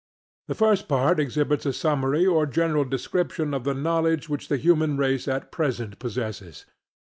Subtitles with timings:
[0.47, 4.97] The first part exhibits a summary or general description of the knowledge which the human
[4.97, 6.65] race at present possesses.